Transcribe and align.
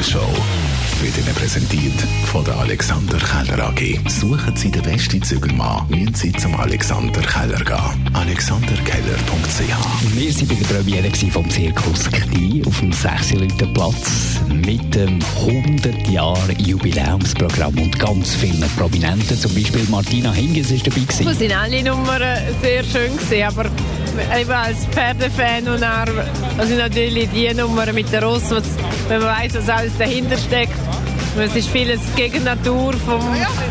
Morgenshow 0.00 0.32
wird 1.02 1.18
Ihnen 1.18 1.34
präsentiert 1.34 2.00
von 2.24 2.42
der 2.42 2.56
Alexander 2.56 3.18
Keller 3.18 3.68
AG. 3.68 3.98
Suchen 4.08 4.56
Sie 4.56 4.70
den 4.70 4.82
besten 4.82 5.22
Zügelmann, 5.22 5.86
müssen 5.90 6.14
Sie 6.14 6.32
zum 6.32 6.58
Alexander 6.58 7.20
Keller 7.20 7.62
gehen. 7.62 8.14
AlexanderKeller.ch 8.14 9.58
Wir 10.14 10.34
waren 10.34 10.48
bei 10.48 10.54
der 10.54 10.74
Premiere 10.74 11.10
vom 11.30 11.50
Zirkus 11.50 12.10
Knie 12.10 12.62
auf 12.66 12.80
dem 12.80 12.92
6 12.92 13.34
Platz 13.74 14.40
mit 14.48 14.94
dem 14.94 15.18
100 15.46 16.08
Jahre 16.08 16.52
Jubiläumsprogramm 16.56 17.78
und 17.78 17.98
ganz 17.98 18.34
vielen 18.36 18.70
Prominenten, 18.78 19.38
zum 19.38 19.54
Beispiel 19.54 19.84
Martina 19.90 20.32
Hingis 20.32 20.70
ist 20.70 20.86
dabei 20.86 21.00
gewesen. 21.00 21.28
Es 21.28 21.38
sind 21.38 21.54
alle 21.54 21.82
Nummern 21.82 22.38
sehr 22.62 22.84
schön 22.84 23.14
gewesen, 23.18 23.42
aber 23.42 23.66
eben 24.38 24.50
als 24.50 24.86
Pferdefan 24.86 25.68
und 25.68 25.84
auch, 25.84 26.58
also 26.58 26.74
natürlich 26.74 27.28
die 27.34 27.52
Nummer 27.52 27.92
mit 27.92 28.10
der 28.10 28.24
Ross, 28.24 28.50
wenn 29.10 29.20
man 29.20 29.42
weiß, 29.42 29.54
was 29.56 29.68
alles 29.68 29.92
dahinter 29.98 30.38
steckt. 30.38 30.72
Es 31.36 31.56
ist 31.56 31.68
vieles 31.68 32.00
gegen 32.16 32.44
Natur 32.44 32.92
vom 32.92 33.20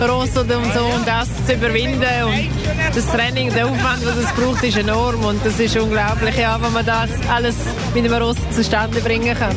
Ross 0.08 0.36
und 0.36 0.50
so 0.50 0.86
und 0.86 1.06
das 1.06 1.28
zu 1.46 1.54
überwinden 1.54 2.24
und 2.26 2.96
das 2.96 3.06
Training, 3.08 3.54
der 3.54 3.68
Aufwand, 3.68 4.02
den 4.02 4.22
das 4.22 4.34
braucht, 4.34 4.64
ist 4.64 4.78
enorm 4.78 5.24
und 5.24 5.46
das 5.46 5.60
ist 5.60 5.78
unglaublich, 5.78 6.38
ja, 6.38 6.62
wenn 6.62 6.74
man 6.74 6.86
das 6.86 7.10
alles 7.30 7.56
mit 7.94 8.04
einem 8.06 8.22
Ross 8.22 8.38
zustande 8.54 9.00
bringen 9.02 9.36
kann. 9.38 9.56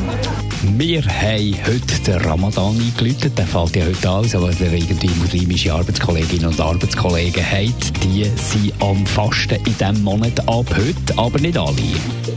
Wir 0.77 1.03
haben 1.03 1.55
heute 1.65 1.99
den 2.05 2.21
Ramadan 2.21 2.79
eingeläutet, 2.79 3.37
der 3.37 3.45
fällt 3.45 3.75
ja 3.75 3.85
heute 3.85 4.09
an, 4.09 4.25
aber 4.33 4.51
wer 4.59 4.73
irgendwie 4.73 5.09
muslimische 5.19 5.73
Arbeitskolleginnen 5.73 6.47
und 6.47 6.59
Arbeitskollegen 6.59 7.43
hat, 7.43 8.03
die 8.03 8.23
sind 8.23 8.73
am 8.79 9.05
Fasten 9.05 9.55
in 9.65 9.77
diesem 9.77 10.03
Monat 10.03 10.39
ab 10.47 10.65
heute, 10.75 11.17
aber 11.17 11.39
nicht 11.39 11.57
alle. 11.57 11.73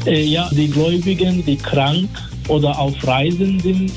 Äh, 0.07 0.25
ja, 0.25 0.49
die 0.51 0.69
Gläubigen, 0.69 1.45
die 1.45 1.57
krank 1.57 2.09
oder 2.49 2.79
auf 2.79 2.95
Reisen 3.07 3.61
sind 3.61 3.93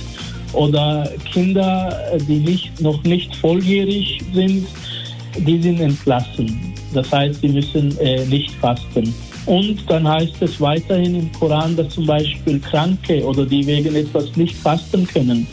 oder 0.53 1.09
Kinder, 1.31 1.95
die 2.27 2.39
nicht, 2.39 2.81
noch 2.81 3.01
nicht 3.03 3.35
volljährig 3.35 4.19
sind, 4.33 4.67
die 5.37 5.61
sind 5.61 5.79
entlassen. 5.79 6.73
Das 6.93 7.11
heißt, 7.11 7.41
sie 7.41 7.49
müssen 7.49 7.97
äh, 7.99 8.25
nicht 8.25 8.51
fasten. 8.55 9.13
Und 9.45 9.89
dann 9.89 10.07
heißt 10.07 10.41
es 10.41 10.59
weiterhin 10.59 11.15
im 11.15 11.31
Koran, 11.33 11.75
dass 11.75 11.89
zum 11.89 12.05
Beispiel 12.05 12.59
Kranke 12.59 13.23
oder 13.23 13.45
die 13.45 13.65
wegen 13.65 13.95
etwas 13.95 14.35
nicht 14.35 14.55
fasten 14.55 15.07
können, 15.07 15.47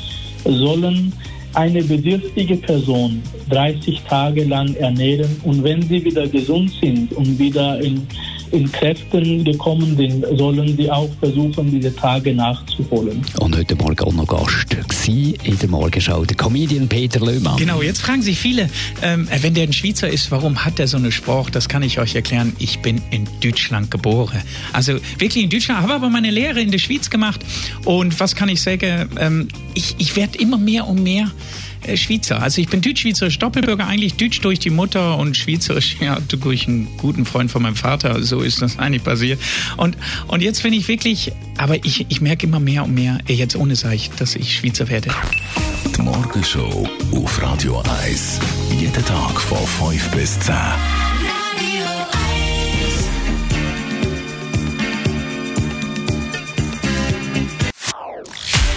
sollen 0.45 1.13
eine 1.55 1.83
bedürftige 1.83 2.57
Person 2.57 3.23
30 3.49 4.03
Tage 4.03 4.45
lang 4.45 4.75
ernähren 4.75 5.41
und 5.45 5.65
wenn 5.65 5.81
sie 5.83 6.05
wieder 6.05 6.27
gesund 6.29 6.71
sind 6.81 7.13
und 7.15 7.39
wieder 7.39 7.81
in 7.81 8.07
in 8.53 8.71
Kräften 8.71 9.45
gekommen 9.45 9.97
sind, 9.97 10.25
sollen 10.37 10.77
sie 10.77 10.91
auch 10.91 11.11
versuchen, 11.21 11.71
diese 11.71 11.95
Tage 11.95 12.35
nachzuholen. 12.35 13.23
Und 13.41 13.57
heute 13.57 13.75
Morgen 13.77 14.01
auch 14.01 14.13
noch 14.13 14.27
Gast 14.27 14.75
in 15.09 15.59
der 15.59 15.69
Morgenschau, 15.69 16.25
der 16.25 16.37
Comedian 16.37 16.89
Peter 16.89 17.21
Löhmann. 17.21 17.57
Genau, 17.57 17.83
jetzt 17.83 18.01
fragen 18.03 18.23
sich 18.23 18.39
viele, 18.39 18.69
ähm, 19.03 19.29
wenn 19.41 19.55
der 19.55 19.65
ein 19.65 19.73
Schweizer 19.73 20.09
ist, 20.09 20.31
warum 20.31 20.65
hat 20.65 20.79
er 20.81 20.89
so 20.89 20.97
eine 20.97 21.13
Spruch? 21.13 21.51
Das 21.51 21.69
kann 21.69 21.83
ich 21.83 21.99
euch 21.99 22.15
erklären. 22.15 22.55
Ich 22.59 22.81
bin 22.81 23.01
in 23.11 23.29
Deutschland 23.43 23.91
geboren. 23.91 24.43
Also 24.73 24.95
wirklich 25.19 25.45
in 25.45 25.51
Deutschland, 25.51 25.81
habe 25.81 25.95
aber 25.95 26.11
meine 26.11 26.31
Lehre 26.31 26.61
in 26.61 26.71
der 26.71 26.79
Schweiz 26.79 27.11
gemacht. 27.11 27.41
Und 27.85 28.19
was 28.19 28.35
kann 28.35 28.49
ich 28.49 28.63
sagen? 28.63 29.09
Ähm, 29.19 29.49
ich 29.75 29.95
ich 29.99 30.17
werde 30.17 30.39
immer 30.39 30.59
mehr 30.59 30.87
und 30.87 31.03
mehr 31.03 31.25
äh, 31.25 31.76
Schweizer. 31.95 32.43
Also 32.43 32.61
ich 32.61 32.69
bin 32.69 32.81
deutsch-schweizerisch 32.81 33.39
Doppelbürger, 33.39 33.87
eigentlich 33.87 34.15
deutsch 34.15 34.41
durch 34.41 34.59
die 34.59 34.71
Mutter 34.71 35.19
und 35.19 35.37
schweizerisch 35.37 35.97
ja, 36.01 36.19
durch 36.29 36.67
einen 36.67 36.89
guten 36.97 37.25
Freund 37.25 37.51
von 37.51 37.63
meinem 37.63 37.77
Vater. 37.77 38.23
So 38.23 38.41
ist 38.41 38.63
das 38.63 38.79
eigentlich 38.79 39.05
passiert. 39.05 39.41
Und, 39.77 39.97
und 40.29 40.43
jetzt 40.43 40.63
bin 40.63 40.73
ich 40.73 40.89
wirklich, 40.89 41.33
aber 41.59 41.77
ich, 41.85 42.07
ich 42.09 42.21
merke 42.21 42.47
immer 42.47 42.61
mehr 42.61 42.85
und 42.85 42.95
mehr, 42.95 43.19
jetzt 43.27 43.57
ohne 43.57 43.77
Seich, 43.77 44.11
dass 44.19 44.35
ich 44.35 44.57
Schweizer 44.57 44.89
werde. 44.89 45.11
Die 45.97 46.03
Morgenshow 46.03 46.89
auf 47.13 47.43
Radio 47.43 47.83
1. 48.03 48.41
Jeden 48.79 49.05
Tag 49.05 49.41
von 49.41 49.93
5 49.93 50.11
bis 50.11 50.41
10. 50.41 50.55